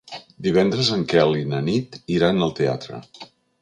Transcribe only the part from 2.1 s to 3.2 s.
iran al teatre.